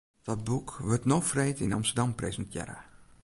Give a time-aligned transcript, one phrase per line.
[0.21, 2.77] Dat boek wurdt no freed yn Amsterdam presintearre.